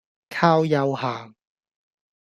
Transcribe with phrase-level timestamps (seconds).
[0.29, 1.35] 靠右行